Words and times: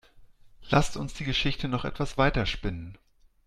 Lasst 0.71 0.97
uns 0.97 1.13
die 1.13 1.25
Geschichte 1.25 1.67
noch 1.67 1.85
etwas 1.85 2.17
weiter 2.17 2.47
spinnen. 2.47 2.97